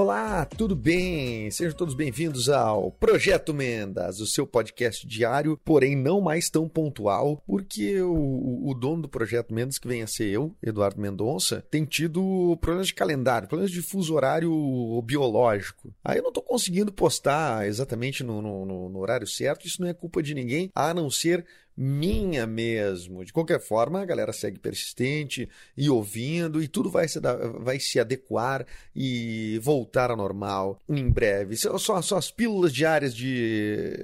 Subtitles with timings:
[0.00, 1.50] Olá, tudo bem?
[1.50, 7.42] Sejam todos bem-vindos ao Projeto Mendas, o seu podcast diário, porém não mais tão pontual,
[7.44, 11.84] porque o, o dono do Projeto Mendas, que vem a ser eu, Eduardo Mendonça, tem
[11.84, 15.92] tido problemas de calendário, problemas de fuso horário biológico.
[16.04, 19.92] Aí eu não estou conseguindo postar exatamente no, no, no horário certo, isso não é
[19.92, 21.44] culpa de ninguém, a não ser
[21.80, 23.24] minha mesmo.
[23.24, 27.20] De qualquer forma, a galera segue persistente e ouvindo, e tudo vai se,
[27.60, 31.56] vai se adequar e voltar ao normal em breve.
[31.56, 33.94] São, são as pílulas diárias de,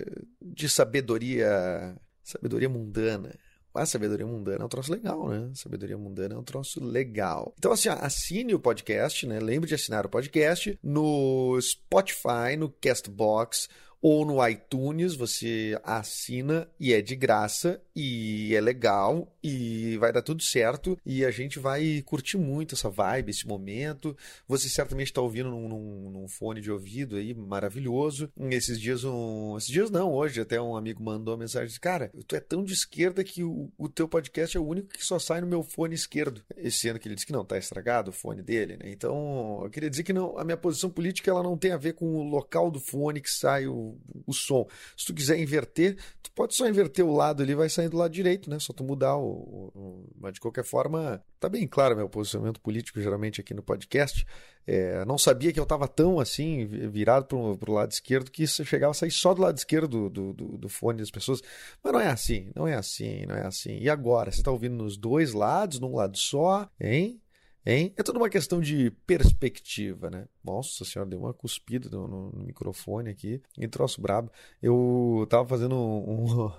[0.40, 3.34] de sabedoria, sabedoria mundana.
[3.74, 5.50] A sabedoria mundana é um troço legal, né?
[5.52, 7.52] Sabedoria mundana é um troço legal.
[7.58, 9.40] Então, assim, assine o podcast, né?
[9.40, 13.68] Lembre de assinar o podcast no Spotify, no Castbox
[14.06, 20.20] ou no iTunes você assina e é de graça e é legal e vai dar
[20.20, 24.14] tudo certo e a gente vai curtir muito essa vibe, esse momento.
[24.46, 28.30] Você certamente está ouvindo num, num, num, fone de ouvido aí maravilhoso.
[28.50, 32.12] Esses dias, um, esses dias não, hoje até um amigo mandou uma mensagem disse, cara,
[32.26, 35.18] tu é tão de esquerda que o, o teu podcast é o único que só
[35.18, 36.42] sai no meu fone esquerdo.
[36.58, 38.90] Esse ano que ele disse que não, tá estragado o fone dele, né?
[38.90, 41.94] Então, eu queria dizer que não, a minha posição política ela não tem a ver
[41.94, 43.93] com o local do fone que sai o
[44.26, 44.66] o, som.
[44.96, 48.12] Se tu quiser inverter, tu pode só inverter o lado ali, vai sair do lado
[48.12, 48.58] direito, né?
[48.58, 53.00] Só tu mudar o, o, Mas de qualquer forma, tá bem claro meu posicionamento político
[53.00, 54.26] geralmente aqui no podcast.
[54.66, 57.26] É, não sabia que eu estava tão assim, virado
[57.58, 60.58] para o lado esquerdo, que isso chegava a sair só do lado esquerdo do, do,
[60.58, 61.42] do, fone das pessoas.
[61.82, 63.78] Mas não é assim, não é assim, não é assim.
[63.78, 64.30] E agora?
[64.30, 67.20] Você está ouvindo nos dois lados, num lado só, hein?
[67.66, 67.94] Hein?
[67.96, 70.26] É tudo uma questão de perspectiva, né?
[70.42, 73.40] Nossa senhora, deu uma cuspida no, no, no microfone aqui.
[73.56, 74.30] E troço brabo.
[74.62, 76.50] Eu tava fazendo um,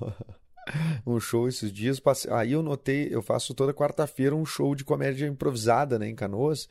[1.06, 2.00] um, show esses dias.
[2.00, 6.16] Passei, aí eu notei, eu faço toda quarta-feira um show de comédia improvisada, né, em
[6.16, 6.68] Canoas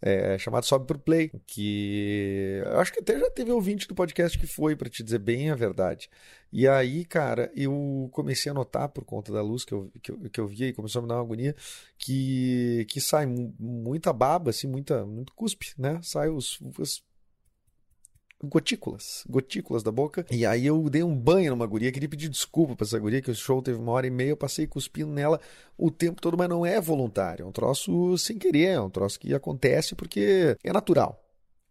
[0.00, 4.38] é, chamado Sobe pro Play, que eu acho que até já teve ouvinte do podcast
[4.38, 6.08] que foi, para te dizer bem a verdade.
[6.52, 10.18] E aí, cara, eu comecei a notar, por conta da luz que eu, que eu,
[10.30, 11.54] que eu via e começou a me dar uma agonia,
[11.98, 16.00] que, que sai muita baba, assim, muita, muito cuspe, né?
[16.02, 17.02] Sai os, os
[18.42, 20.24] gotículas, gotículas da boca.
[20.30, 23.30] E aí eu dei um banho numa guria, queria pedir desculpa pra essa guria, que
[23.30, 25.40] o show teve uma hora e meia, eu passei cuspindo nela
[25.76, 29.18] o tempo todo, mas não é voluntário, é um troço sem querer, é um troço
[29.18, 31.24] que acontece porque é natural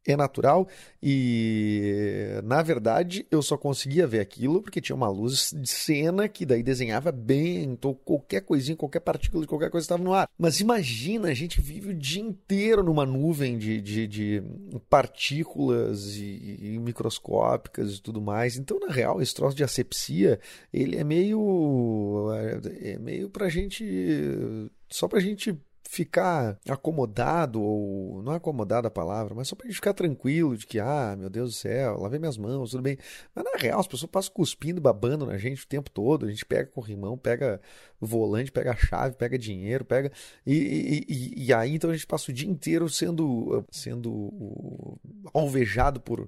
[0.06, 0.68] é natural
[1.02, 6.46] e na verdade eu só conseguia ver aquilo porque tinha uma luz de cena que
[6.46, 10.30] daí desenhava bem, então qualquer coisinha, qualquer partícula de qualquer coisa estava no ar.
[10.38, 14.44] Mas imagina, a gente vive o dia inteiro numa nuvem de, de, de
[14.90, 18.58] partículas e, e, microscópicas e tudo mais.
[18.58, 20.40] Então, na real, esse troço de asepsia,
[20.74, 22.28] ele é meio
[22.82, 23.86] é meio pra gente
[24.90, 25.58] só pra gente
[25.90, 30.66] ficar acomodado, ou não é acomodado a palavra, mas só pra gente ficar tranquilo de
[30.66, 32.98] que, ah, meu Deus do céu, lavei minhas mãos, tudo bem.
[33.34, 36.26] Mas na real, as pessoas passam cuspindo, babando na gente o tempo todo.
[36.26, 37.62] A gente pega corrimão, pega
[38.00, 40.12] volante, pega a chave, pega dinheiro, pega.
[40.46, 44.98] E, e, e, e aí então a gente passa o dia inteiro sendo, sendo
[45.34, 46.28] alvejado por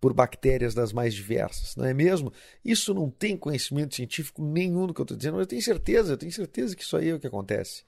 [0.00, 2.32] por bactérias das mais diversas, não é mesmo?
[2.64, 6.14] Isso não tem conhecimento científico nenhum do que eu estou dizendo, mas eu tenho certeza,
[6.14, 7.84] eu tenho certeza que isso aí é o que acontece.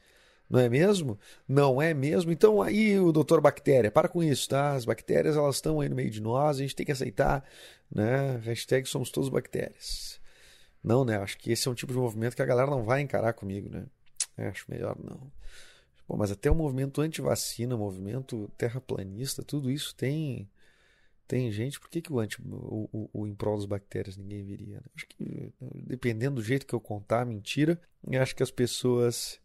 [0.53, 1.19] Não é mesmo?
[1.49, 2.31] Não é mesmo?
[2.31, 4.73] Então aí o doutor Bactéria, para com isso, tá?
[4.75, 7.43] As bactérias elas estão aí no meio de nós, a gente tem que aceitar,
[7.91, 8.37] né?
[8.45, 10.21] Hashtag somos todos bactérias.
[10.85, 11.17] Não, né?
[11.17, 13.71] Acho que esse é um tipo de movimento que a galera não vai encarar comigo,
[13.71, 13.87] né?
[14.37, 15.33] É, acho melhor não.
[16.07, 20.51] Bom, mas até o movimento anti-vacina, movimento terraplanista, tudo isso tem
[21.27, 21.81] tem gente.
[21.81, 24.77] Por que, que o, anti, o, o, o em prol das bactérias ninguém viria?
[24.77, 24.83] Né?
[24.95, 25.51] Acho que
[25.87, 27.81] dependendo do jeito que eu contar a mentira,
[28.21, 29.41] acho que as pessoas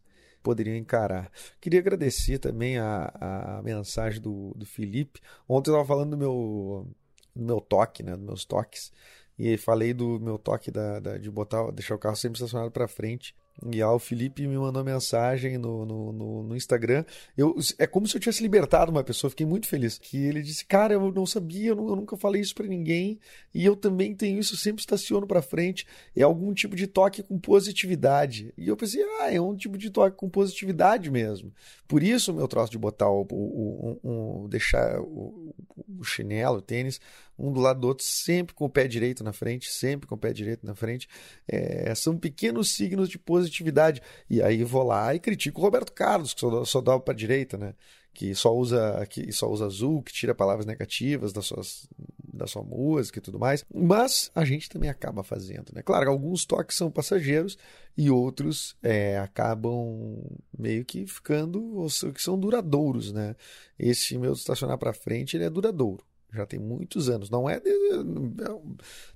[0.48, 1.30] poderiam encarar.
[1.60, 3.12] Queria agradecer também a,
[3.60, 5.20] a mensagem do, do Felipe.
[5.48, 6.88] Ontem eu estava falando do meu,
[7.36, 8.94] do meu toque, né, dos meus toques,
[9.38, 12.88] e falei do meu toque da, da, de botar, deixar o carro sempre estacionado para
[12.88, 13.36] frente.
[13.66, 17.04] E aí o Felipe me mandou mensagem no, no, no, no, Instagram.
[17.36, 19.98] Eu, é como se eu tivesse libertado uma pessoa, fiquei muito feliz.
[19.98, 23.20] Que ele disse, cara, eu não sabia, eu, nunca falei isso para ninguém.
[23.54, 25.88] E eu também tenho isso, sempre estaciono para frente.
[26.16, 28.54] É algum tipo de toque com positividade.
[28.56, 31.52] E eu pensei, ah, é um tipo de toque com positividade mesmo.
[31.88, 35.56] Por isso o meu troço de botar o, o, o, o deixar o,
[36.00, 37.00] o chinelo, o tênis,
[37.38, 40.18] um do lado do outro, sempre com o pé direito na frente, sempre com o
[40.18, 41.08] pé direito na frente.
[41.48, 44.02] É, são pequenos signos de positividade.
[44.30, 47.58] E aí vou lá e critico o Roberto Carlos, que só, só dá para direita,
[47.58, 47.74] né?
[48.14, 51.88] Que só usa que só usa azul, que tira palavras negativas das suas,
[52.34, 53.64] da sua música e tudo mais.
[53.72, 55.84] Mas a gente também acaba fazendo, né?
[55.84, 57.60] Claro, alguns toques são passageiros
[57.96, 60.20] e outros é, acabam
[60.58, 63.36] meio que ficando, que são duradouros, né?
[63.78, 66.04] Esse meu estacionar para frente, ele é duradouro
[66.34, 67.30] já tem muitos anos.
[67.30, 67.62] Não é.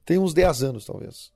[0.06, 1.32] Tem uns 10 anos, talvez.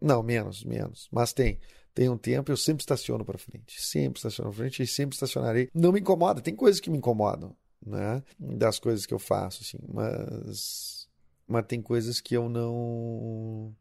[0.00, 1.08] Não, menos, menos.
[1.10, 1.58] Mas tem.
[1.94, 3.82] Tem um tempo, eu sempre estaciono para frente.
[3.82, 5.68] Sempre estaciono para frente e sempre estacionarei.
[5.74, 6.40] Não me incomoda.
[6.40, 8.22] Tem coisas que me incomodam, né?
[8.38, 9.78] Das coisas que eu faço, assim.
[9.92, 11.08] Mas.
[11.46, 13.74] Mas tem coisas que eu não.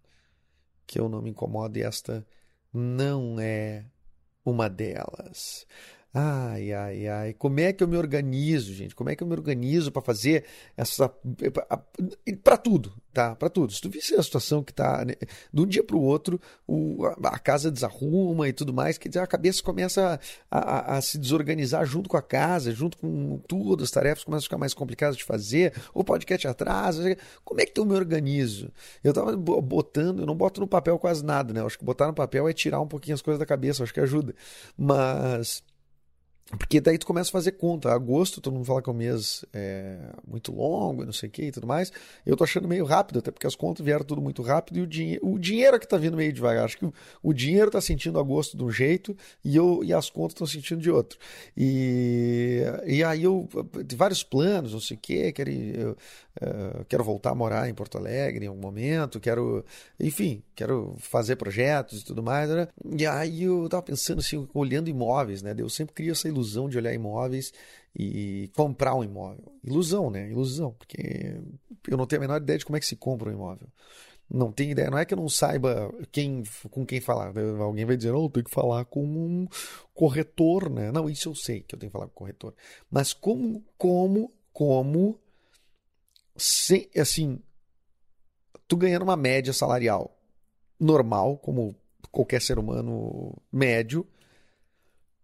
[0.88, 2.25] Que eu não me incomodo e esta
[2.74, 3.86] não é
[4.44, 5.68] uma delas.
[6.19, 7.33] Ai, ai, ai.
[7.33, 8.95] Como é que eu me organizo, gente?
[8.95, 11.13] Como é que eu me organizo para fazer essa.
[12.43, 13.35] para tudo, tá?
[13.35, 13.71] Para tudo.
[13.71, 15.05] Se tu visse a situação que tá.
[15.05, 15.13] Né?
[15.53, 16.41] De um dia para o outro,
[17.23, 20.19] a casa desarruma e tudo mais, quer dizer, a cabeça começa
[20.49, 24.39] a, a, a, se desorganizar junto com a casa, junto com tudo, as tarefas começam
[24.39, 27.15] a ficar mais complicadas de fazer, o podcast atrasa.
[27.45, 28.71] Como é que eu me organizo?
[29.03, 31.59] Eu tava botando, eu não boto no papel quase nada, né?
[31.59, 33.93] Eu acho que botar no papel é tirar um pouquinho as coisas da cabeça, acho
[33.93, 34.33] que ajuda.
[34.75, 35.61] Mas.
[36.55, 37.91] Porque daí tu começa a fazer conta.
[37.91, 41.44] Agosto, todo mundo fala que é um mês é, muito longo, não sei o que
[41.44, 41.91] e tudo mais.
[42.25, 44.88] Eu tô achando meio rápido, até porque as contas vieram tudo muito rápido e o,
[44.88, 46.63] dinhe o dinheiro é que tá vindo meio devagar.
[46.63, 46.89] Acho que
[47.21, 50.81] o, dinheiro tá sentindo agosto de um jeito e, eu, e as contas estão sentindo
[50.81, 51.19] de outro.
[51.55, 53.50] E, e aí eu
[53.85, 57.73] tenho vários planos, não sei o que, quero, eu, uh, quero voltar a morar em
[57.73, 59.65] Porto Alegre em algum momento, quero,
[60.00, 62.50] enfim, quero fazer projetos e tudo mais.
[62.50, 62.68] Né?
[62.98, 65.54] E aí eu tava pensando assim, olhando imóveis, né?
[65.56, 67.54] Eu sempre queria essa ilusão de olhar imóveis
[67.95, 69.45] e comprar um imóvel.
[69.63, 70.30] Ilusão, né?
[70.30, 71.39] Ilusão, porque
[71.88, 73.68] eu não tenho a menor ideia de como é que se compra um imóvel.
[74.30, 77.31] Não tenho ideia, não é que eu não saiba quem, com quem falar.
[77.62, 79.48] Alguém vai dizer, oh, eu tenho que falar com um
[79.94, 80.92] corretor, né?
[80.92, 82.53] Não, isso eu sei que eu tenho que falar com o corretor.
[82.92, 85.18] Mas como, como, como,
[86.36, 87.39] sem, assim,
[88.68, 90.16] tu ganhando uma média salarial
[90.79, 91.75] normal, como
[92.12, 94.07] qualquer ser humano médio,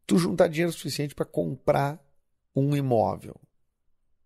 [0.06, 2.00] tu juntar dinheiro suficiente para comprar
[2.56, 3.36] um imóvel.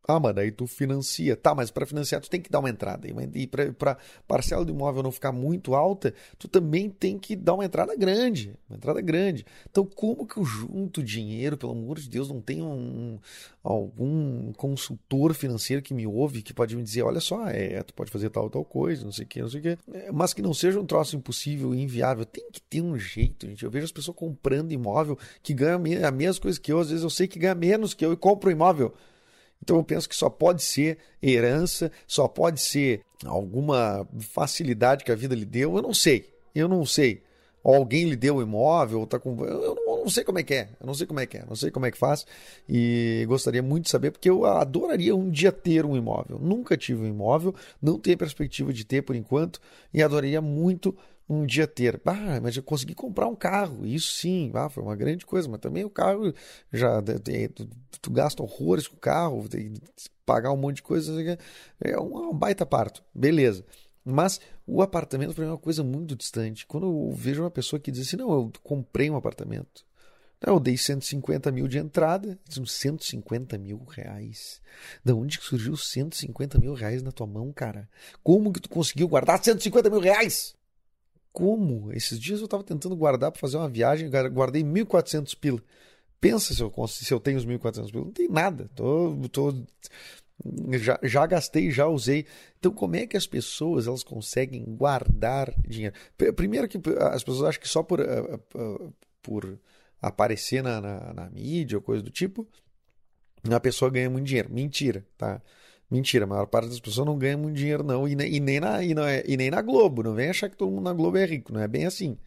[0.10, 1.36] Ah, mano, aí tu financia.
[1.36, 3.06] Tá, mas para financiar tu tem que dar uma entrada.
[3.36, 7.66] E para parcela do imóvel não ficar muito alta, tu também tem que dar uma
[7.66, 8.56] entrada grande.
[8.70, 9.46] Uma entrada grande.
[9.70, 13.20] Então, como que eu junto dinheiro, pelo amor de Deus, não tem um,
[13.62, 18.10] algum consultor financeiro que me ouve que pode me dizer, olha só, é, tu pode
[18.10, 19.78] fazer tal tal coisa, não sei o que, não sei o que.
[19.92, 22.24] É, mas que não seja um troço impossível e inviável.
[22.26, 23.66] Tem que ter um jeito, gente.
[23.66, 26.80] Eu vejo as pessoas comprando imóvel que ganham a mesma coisa que eu.
[26.80, 28.94] Às vezes eu sei que ganha menos que eu e compro imóvel.
[29.62, 35.16] Então eu penso que só pode ser herança, só pode ser alguma facilidade que a
[35.16, 35.76] vida lhe deu.
[35.76, 37.24] Eu não sei, eu não sei.
[37.64, 39.44] Ou alguém lhe deu o imóvel, tá com.
[39.44, 40.70] Eu não, eu não, sei como é que é.
[40.80, 42.26] Eu não sei como é que é, não sei como é que faz.
[42.70, 46.40] E gostaria muito de saber, porque eu adoraria um dia ter um imóvel.
[46.40, 49.60] Nunca tive um imóvel, não tenho perspectiva de ter por enquanto,
[49.94, 50.96] e adoraria muito
[51.30, 52.02] um dia ter.
[52.06, 53.86] Ah, mas eu consegui comprar um carro.
[53.86, 55.48] Isso sim, ah, foi uma grande coisa.
[55.50, 56.34] Mas também o carro
[56.72, 57.02] já.
[57.02, 57.70] Tu,
[58.02, 61.38] tu gasta horrores com o carro, tem que pagar um monte de coisa.
[61.84, 63.04] É um, baita parto.
[63.14, 63.66] Beleza.
[64.06, 66.66] Mas o apartamento para mim é uma coisa muito distante.
[66.66, 69.86] Quando eu vejo uma pessoa que diz assim: não, eu comprei um apartamento.
[70.40, 72.40] Eu dei 150 mil de entrada.
[72.48, 74.62] 150 mil reais.
[75.04, 77.90] Da onde surgiu 150 mil reais na tua mão, cara?
[78.24, 80.56] Como que tu conseguiu guardar 150 mil reais?
[81.38, 81.94] Como?
[81.94, 85.62] Esses dias eu estava tentando guardar para fazer uma viagem, guardei 1.400 pila.
[86.20, 88.06] Pensa se eu, se eu tenho os 1.400 pila.
[88.06, 88.68] Não tem nada.
[88.74, 89.54] Tô, tô,
[90.80, 92.26] já, já gastei, já usei.
[92.58, 95.94] Então, como é que as pessoas elas conseguem guardar dinheiro?
[96.36, 98.90] Primeiro que as pessoas acham que só por, eh, eh,
[99.22, 99.60] por
[100.02, 102.48] aparecer na, na, na mídia ou coisa do tipo,
[103.48, 104.52] a pessoa ganha muito dinheiro.
[104.52, 105.40] Mentira, tá?
[105.90, 108.08] Mentira, a maior parte das pessoas não ganha muito dinheiro, não.
[108.08, 110.04] E, nem, e nem na, e, não é, e nem na Globo.
[110.04, 111.54] Não vem achar que todo mundo na Globo é rico.
[111.54, 112.18] Não é bem assim.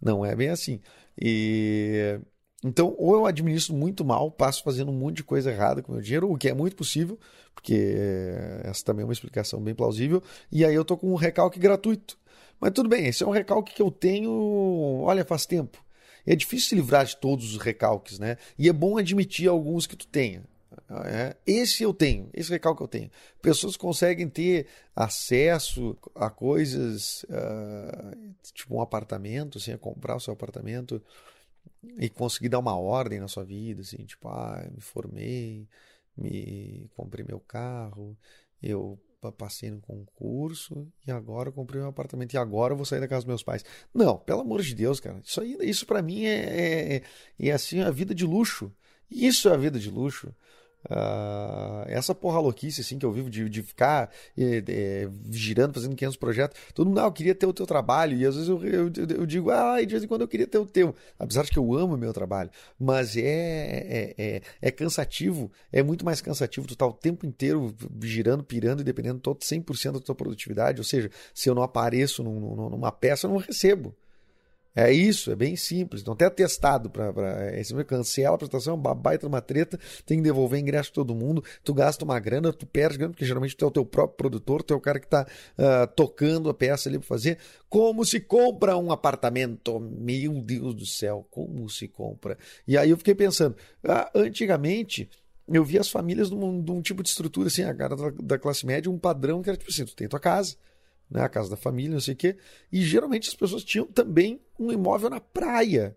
[0.00, 0.80] Não é bem assim.
[1.20, 2.20] E.
[2.64, 5.94] Então, ou eu administro muito mal, passo fazendo um monte de coisa errada com o
[5.94, 7.16] meu dinheiro, o que é muito possível,
[7.54, 7.94] porque
[8.64, 12.18] essa também é uma explicação bem plausível, e aí eu tô com um recalque gratuito.
[12.60, 14.32] Mas tudo bem, esse é um recalque que eu tenho,
[15.02, 15.78] olha, faz tempo.
[16.26, 18.36] É difícil se livrar de todos os recalques, né?
[18.58, 20.42] E é bom admitir alguns que tu tenha.
[21.06, 23.10] É, esse eu tenho, esse recalque eu tenho.
[23.40, 31.02] Pessoas conseguem ter acesso a coisas, uh, tipo um apartamento, assim, comprar o seu apartamento
[31.98, 35.68] e conseguir dar uma ordem na sua vida, assim, tipo, ah, me formei,
[36.16, 38.16] me comprei meu carro,
[38.62, 38.98] eu
[39.36, 43.22] passei no concurso e agora comprei um apartamento e agora eu vou sair da casa
[43.22, 43.64] dos meus pais.
[43.92, 45.20] Não, pelo amor de Deus, cara.
[45.24, 47.02] Isso aí, isso para mim é, é, é,
[47.48, 48.72] é assim a vida de luxo.
[49.10, 50.34] Isso é a vida de luxo.
[50.90, 55.94] Uh, essa porra louquice assim que eu vivo de, de ficar é, é, girando, fazendo
[55.94, 56.60] 500 projetos.
[56.74, 58.16] Todo mundo, ah, eu queria ter o teu trabalho.
[58.16, 60.58] E às vezes eu, eu, eu, digo, ah, de vez em quando eu queria ter
[60.58, 60.94] o teu.
[61.18, 62.50] Apesar de que eu amo o meu trabalho.
[62.78, 65.50] Mas é, é, é, é cansativo.
[65.72, 69.40] É muito mais cansativo tu estar tá o tempo inteiro girando, pirando e dependendo todo
[69.40, 70.80] 100% da tua produtividade.
[70.80, 73.94] Ou seja, se eu não apareço num, numa peça, eu não recebo.
[74.80, 76.04] É isso, é bem simples.
[76.04, 77.08] Não tem atestado para.
[77.52, 81.42] É, você cancela a apresentação, uma baita uma treta, tem que devolver ingresso todo mundo,
[81.64, 84.62] tu gasta uma grana, tu perde grana, porque geralmente tu é o teu próprio produtor,
[84.62, 85.22] tu é o cara que está
[85.58, 87.38] uh, ah, tocando a peça ali para fazer.
[87.68, 89.80] Como se compra um apartamento?
[89.80, 92.38] Meu Deus do céu, como se compra?
[92.64, 95.10] E aí eu fiquei pensando, uh, antigamente
[95.48, 98.64] eu via as famílias num, num, tipo de estrutura assim, a cara da, da classe
[98.64, 100.54] média, um padrão que era tipo assim: tu tem tua casa
[101.10, 102.36] né, a casa da família, não sei o quê.
[102.70, 105.96] E geralmente as pessoas tinham também um imóvel na praia.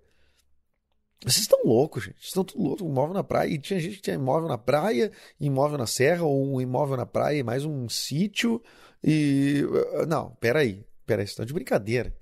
[1.24, 2.16] Vocês estão loucos, gente.
[2.16, 3.50] Vocês estão tudo loucos, um imóvel na praia.
[3.50, 7.06] E tinha gente que tinha imóvel na praia, imóvel na serra, ou um imóvel na
[7.06, 8.62] praia e mais um sítio.
[9.04, 9.64] E.
[9.64, 10.84] Uh, não, peraí.
[11.06, 12.16] Peraí, vocês estão de brincadeira.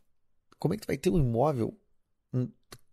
[0.57, 1.77] Como é que tu vai ter um imóvel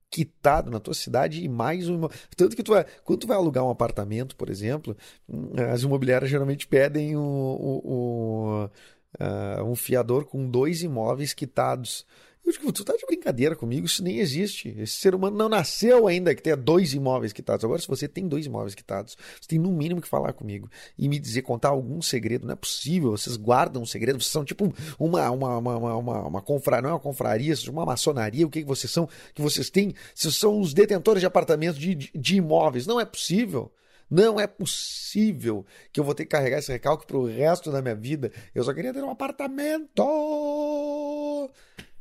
[0.08, 2.16] quitado na tua cidade e mais um imóvel?
[2.36, 4.96] Tanto que tu vai, quando tu vai alugar um apartamento, por exemplo,
[5.28, 8.70] hum, as imobiliárias geralmente pedem o, o, o
[9.20, 12.06] uh, um fiador com dois imóveis quitados.
[12.46, 14.68] Eu digo, tu tá de brincadeira comigo, isso nem existe.
[14.78, 17.64] Esse ser humano não nasceu ainda que tenha dois imóveis quitados.
[17.64, 21.08] Agora, se você tem dois imóveis quitados, você tem no mínimo que falar comigo e
[21.08, 22.46] me dizer, contar algum segredo.
[22.46, 26.40] Não é possível, vocês guardam um segredo, vocês são tipo uma, uma, uma, uma, uma
[26.40, 29.92] confraria, não é uma confraria, uma maçonaria, o que, que vocês são, que vocês têm,
[30.14, 32.86] vocês são os detentores de apartamentos, de, de, de imóveis.
[32.86, 33.72] Não é possível.
[34.10, 37.82] Não é possível que eu vou ter que carregar esse recalque para o resto da
[37.82, 38.30] minha vida.
[38.54, 40.02] Eu só queria ter um apartamento.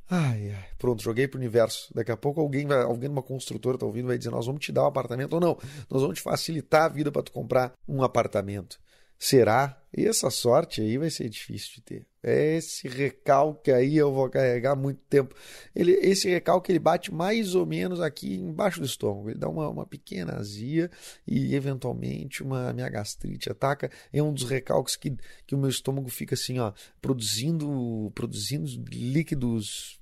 [0.09, 1.91] Ai, ai, pronto, joguei pro universo.
[1.93, 4.71] Daqui a pouco alguém vai, alguém numa construtora tá ouvindo vai dizer: "Nós vamos te
[4.71, 5.57] dar um apartamento ou não?
[5.89, 8.79] Nós vamos te facilitar a vida para tu comprar um apartamento".
[9.17, 9.81] Será?
[9.97, 12.05] E essa sorte aí vai ser difícil de ter.
[12.21, 15.33] Esse recalque aí eu vou carregar muito tempo.
[15.73, 19.29] Ele, esse recalque ele bate mais ou menos aqui embaixo do estômago.
[19.29, 20.91] Ele dá uma, uma pequena azia
[21.25, 23.89] e eventualmente uma minha gastrite ataca.
[24.11, 25.15] É um dos recalques que,
[25.47, 30.01] que o meu estômago fica assim, ó, produzindo, produzindo líquidos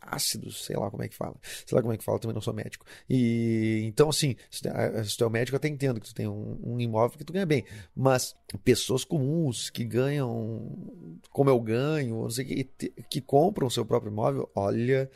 [0.00, 1.36] ácidos, sei lá como é que fala.
[1.42, 2.84] Sei lá como é que fala, também não sou médico.
[3.08, 4.62] E então, assim, se
[5.16, 7.46] tu é médico, eu até entendo que tu tem um, um, imóvel que tu ganha
[7.46, 7.64] bem.
[7.94, 8.34] Mas
[8.64, 12.64] pessoas comuns que ganham como eu ganho, não sei que,
[13.08, 15.10] que compram o seu próprio imóvel, olha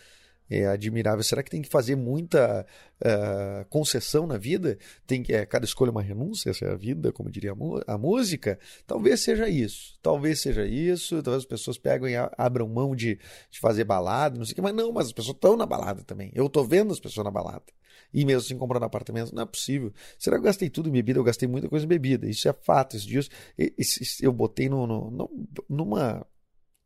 [0.51, 1.23] é admirável.
[1.23, 2.67] Será que tem que fazer muita
[3.01, 4.79] uh, concessão na vida?
[5.07, 7.99] Tem que é, cada escolha uma renúncia, essa é a vida, como diria a, a,
[7.99, 8.59] música?
[8.87, 9.99] Talvez seja isso.
[10.03, 11.23] Talvez seja isso.
[11.23, 13.19] Talvez as pessoas pegam e abram mão de,
[13.51, 16.03] de fazer balada, não sei o que, mas não, mas as pessoas estão na balada
[16.03, 16.31] também.
[16.35, 17.65] Eu estou vendo as pessoas na balada.
[18.13, 19.93] E mesmo assim comprando apartamento, não é possível.
[20.19, 21.19] Será que eu gastei tudo em bebida?
[21.19, 22.29] Eu gastei muita coisa em bebida.
[22.29, 22.97] Isso é fato.
[22.97, 23.29] Esses dias
[24.23, 25.31] eu botei no, no,
[25.69, 26.27] numa,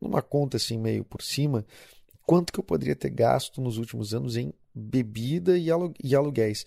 [0.00, 1.64] numa conta assim meio por cima
[2.26, 5.68] quanto que eu poderia ter gasto nos últimos anos em bebida e,
[6.02, 6.64] e aluguéis.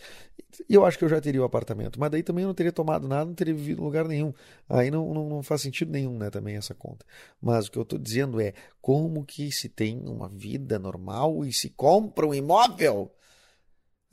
[0.70, 2.72] E eu acho que eu já teria o apartamento, mas daí também eu não teria
[2.72, 4.34] tomado nada, não teria vivido em lugar nenhum.
[4.70, 7.06] Aí não, não, não faz sentido nenhum, né, também essa conta.
[7.42, 11.52] Mas o que eu estou dizendo é como que se tem uma vida normal e
[11.52, 13.12] se compra um imóvel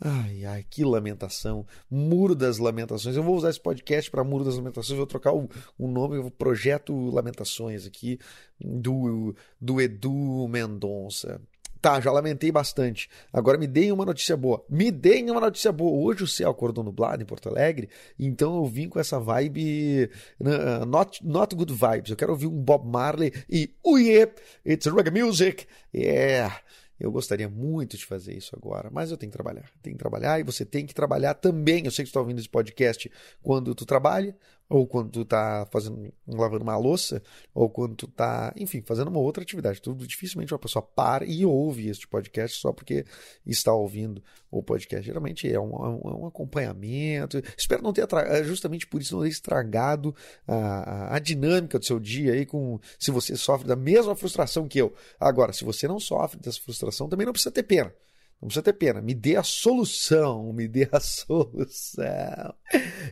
[0.04, 1.64] Ai, ai, que lamentação.
[1.88, 3.14] Muro das Lamentações.
[3.14, 4.96] Eu vou usar esse podcast para Muro das Lamentações.
[4.96, 8.18] Vou trocar o, o nome, Projeto Lamentações aqui,
[8.60, 11.40] do, do Edu Mendonça.
[11.80, 13.08] Tá, já lamentei bastante.
[13.32, 14.64] Agora me deem uma notícia boa.
[14.68, 15.92] Me deem uma notícia boa.
[15.92, 20.10] Hoje o céu acordou nublado em Porto Alegre, então eu vim com essa vibe.
[20.40, 22.10] Uh, not, not good vibes.
[22.10, 23.72] Eu quero ouvir um Bob Marley e.
[23.86, 24.32] Yeah,
[24.64, 25.66] it's reggae music.
[25.94, 26.56] Yeah.
[26.98, 29.70] Eu gostaria muito de fazer isso agora, mas eu tenho que trabalhar.
[29.82, 31.84] Tenho que trabalhar e você tem que trabalhar também.
[31.84, 33.10] Eu sei que você está ouvindo esse podcast
[33.42, 34.36] quando tu trabalha,
[34.72, 39.20] ou quando tu tá fazendo, lavando uma louça, ou quando tu tá, enfim, fazendo uma
[39.20, 39.82] outra atividade.
[39.82, 43.04] Tudo dificilmente uma pessoa para e ouve este podcast só porque
[43.44, 45.04] está ouvindo o podcast.
[45.04, 47.42] Geralmente é um, é um, é acompanhamento.
[47.54, 50.16] Espero não ter é justamente por isso não ter estragado
[50.48, 54.66] a, a, a, dinâmica do seu dia aí com se você sofre da mesma frustração
[54.66, 54.94] que eu.
[55.20, 57.92] Agora, se você não sofre dessa frustração, também não precisa ter pena.
[58.40, 59.00] Não precisa ter pena.
[59.00, 60.52] Me dê a solução.
[60.52, 62.54] Me dê a solução.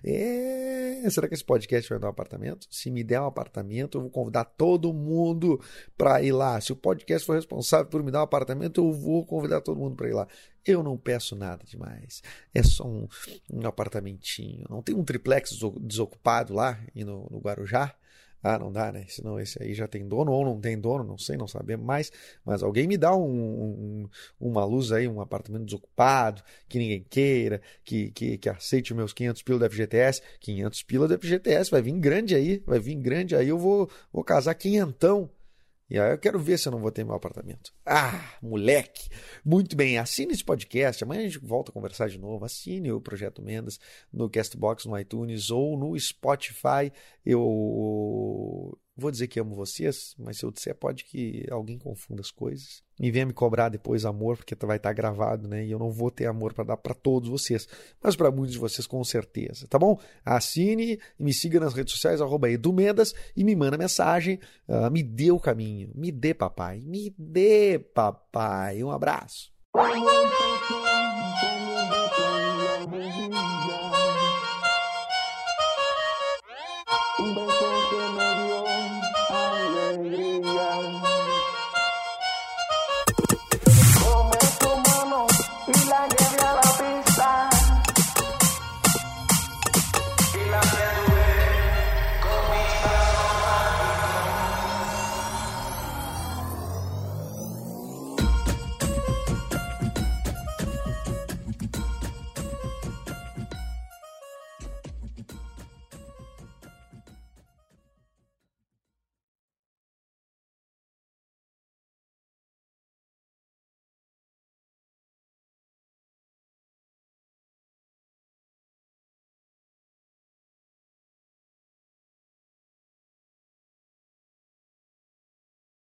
[0.03, 0.60] É...
[1.11, 2.67] Será que esse podcast vai dar um apartamento?
[2.71, 5.61] Se me der um apartamento, eu vou convidar todo mundo
[5.97, 6.61] para ir lá.
[6.61, 9.97] Se o podcast for responsável por me dar um apartamento, eu vou convidar todo mundo
[9.97, 10.27] para ir lá.
[10.65, 12.23] Eu não peço nada demais.
[12.55, 13.09] É só um,
[13.51, 14.65] um apartamentinho.
[14.69, 17.95] Não tem um triplex desocupado lá no, no Guarujá?
[18.43, 19.05] Ah, não dá, né?
[19.09, 22.11] Senão esse aí já tem dono ou não tem dono, não sei, não sabemos mais.
[22.45, 24.09] Mas alguém me dá um, um,
[24.41, 29.43] uma luz aí, um apartamento desocupado, que ninguém queira, que, que, que aceite meus 500
[29.43, 30.23] pila do FGTS.
[30.41, 33.49] 500 pila do FGTS, vai vir grande aí, vai vir grande aí.
[33.49, 35.31] Eu vou, vou casar quinhentão
[35.91, 37.73] e aí eu quero ver se eu não vou ter meu apartamento.
[37.85, 39.09] Ah, moleque!
[39.45, 41.03] Muito bem, assine esse podcast.
[41.03, 42.45] Amanhã a gente volta a conversar de novo.
[42.45, 43.81] Assine o Projeto Mendas
[44.13, 46.93] no Castbox, no iTunes ou no Spotify.
[47.27, 52.31] Eu vou dizer que amo vocês, mas se eu disser, pode que alguém confunda as
[52.31, 55.65] coisas e venha me cobrar depois amor, porque vai estar gravado, né?
[55.65, 57.67] E eu não vou ter amor para dar para todos vocês,
[58.03, 59.99] mas para muitos de vocês com certeza, tá bom?
[60.25, 64.39] Assine e me siga nas redes sociais, arroba edumendas, e me manda mensagem,
[64.69, 68.85] uh, me dê o caminho, me dê papai, me dê papai.
[68.85, 69.51] Um abraço.